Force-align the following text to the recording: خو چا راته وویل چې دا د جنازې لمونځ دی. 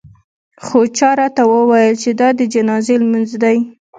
خو 0.63 0.79
چا 0.97 1.09
راته 1.19 1.43
وویل 1.51 1.95
چې 2.03 2.09
دا 2.19 2.27
د 2.39 2.41
جنازې 2.53 2.95
لمونځ 3.01 3.31
دی. 3.43 3.57